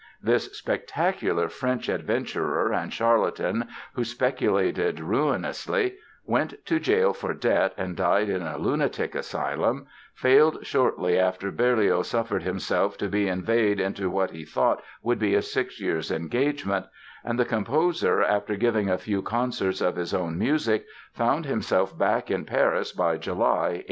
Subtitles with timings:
[0.19, 7.95] This spectacular French adventurer and charlatan, who speculated ruinously, went to jail for debt and
[7.95, 9.85] died in a lunatic asylum,
[10.15, 15.35] failed shortly after Berlioz suffered himself to be inveigled into what he thought would be
[15.35, 16.87] a six years' engagement;
[17.23, 20.83] and the composer, after giving a few concerts of his own music,
[21.13, 23.79] found himself back in Paris by July, 1848.